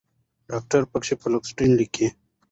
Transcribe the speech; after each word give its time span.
ډاکټران 0.49 0.83
پکښې 0.91 1.15
فلوکسیټين 1.21 1.71
لیکي 1.79 2.07